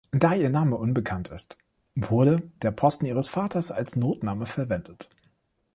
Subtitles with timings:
[0.11, 1.59] Da ihr Name unbekannt ist,
[1.93, 5.09] wurde der Posten ihres Vaters als Notname verwendet.